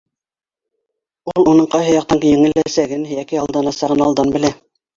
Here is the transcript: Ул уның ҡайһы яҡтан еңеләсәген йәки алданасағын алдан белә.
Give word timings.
Ул 1.33 1.49
уның 1.51 1.67
ҡайһы 1.75 1.93
яҡтан 1.97 2.23
еңеләсәген 2.31 3.07
йәки 3.13 3.43
алданасағын 3.45 4.05
алдан 4.11 4.37
белә. 4.39 4.55